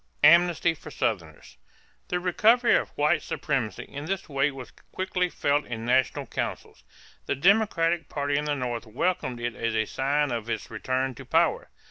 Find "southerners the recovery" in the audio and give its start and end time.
0.89-2.75